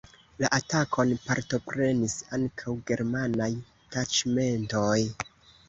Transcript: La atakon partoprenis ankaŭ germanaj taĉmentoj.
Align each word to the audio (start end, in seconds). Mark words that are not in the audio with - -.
La 0.43 0.49
atakon 0.57 1.11
partoprenis 1.27 2.15
ankaŭ 2.39 2.75
germanaj 2.89 3.51
taĉmentoj. 3.99 4.99